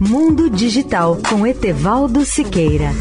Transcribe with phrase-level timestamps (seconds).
[0.00, 2.92] Mundo Digital com Etevaldo Siqueira.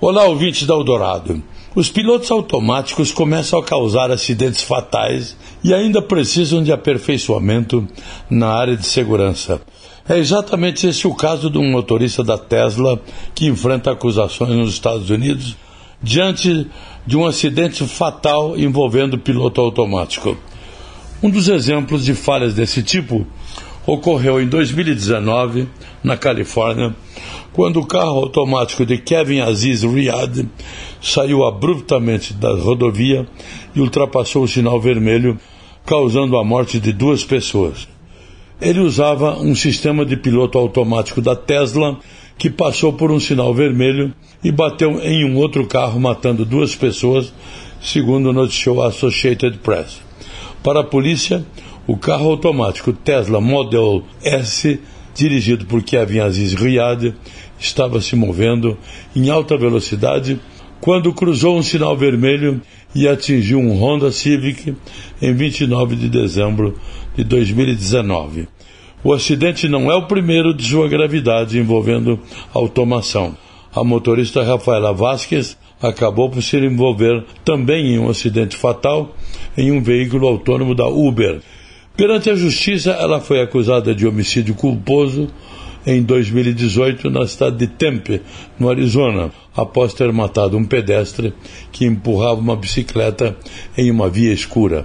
[0.00, 1.40] Olá, ouvintes da Eldorado.
[1.72, 7.86] Os pilotos automáticos começam a causar acidentes fatais e ainda precisam de aperfeiçoamento
[8.28, 9.62] na área de segurança.
[10.08, 13.00] É exatamente esse o caso de um motorista da Tesla
[13.32, 15.56] que enfrenta acusações nos Estados Unidos
[16.02, 16.66] diante
[17.06, 20.36] de um acidente fatal envolvendo piloto automático.
[21.22, 23.26] Um dos exemplos de falhas desse tipo
[23.86, 25.68] ocorreu em 2019,
[26.02, 26.94] na Califórnia,
[27.52, 30.48] quando o carro automático de Kevin Aziz Riyad
[31.02, 33.26] saiu abruptamente da rodovia
[33.74, 35.38] e ultrapassou o sinal vermelho,
[35.84, 37.88] causando a morte de duas pessoas.
[38.60, 41.98] Ele usava um sistema de piloto automático da Tesla
[42.40, 47.30] que passou por um sinal vermelho e bateu em um outro carro, matando duas pessoas,
[47.82, 50.00] segundo noticiou a Associated Press.
[50.62, 51.44] Para a polícia,
[51.86, 54.80] o carro automático Tesla Model S,
[55.14, 57.14] dirigido por Kevin Aziz Riyad,
[57.58, 58.78] estava se movendo
[59.14, 60.40] em alta velocidade
[60.80, 62.62] quando cruzou um sinal vermelho
[62.94, 64.74] e atingiu um Honda Civic
[65.20, 66.74] em 29 de dezembro
[67.14, 68.48] de 2019.
[69.02, 72.18] O acidente não é o primeiro de sua gravidade envolvendo
[72.52, 73.34] automação.
[73.74, 79.16] A motorista Rafaela Vasquez acabou por se envolver também em um acidente fatal
[79.56, 81.40] em um veículo autônomo da Uber.
[81.96, 85.28] Perante a justiça, ela foi acusada de homicídio culposo
[85.86, 88.20] em 2018 na cidade de Tempe,
[88.58, 91.32] no Arizona, após ter matado um pedestre
[91.72, 93.34] que empurrava uma bicicleta
[93.78, 94.84] em uma via escura.